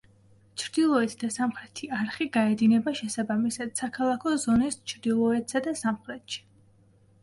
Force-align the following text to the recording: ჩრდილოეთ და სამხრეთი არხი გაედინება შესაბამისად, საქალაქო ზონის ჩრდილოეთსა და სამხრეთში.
ჩრდილოეთ 0.61 1.13
და 1.23 1.29
სამხრეთი 1.35 1.91
არხი 1.99 2.27
გაედინება 2.39 2.95
შესაბამისად, 3.03 3.77
საქალაქო 3.85 4.35
ზონის 4.49 4.83
ჩრდილოეთსა 4.95 5.67
და 5.71 5.81
სამხრეთში. 5.87 6.49